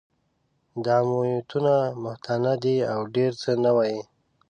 دا 0.83 0.93
عمومیتونه 1.03 1.73
محتاطانه 2.03 2.53
دي، 2.63 2.75
او 2.93 2.99
ډېر 3.15 3.31
څه 3.41 3.49
نه 3.63 3.71
وايي. 3.77 4.01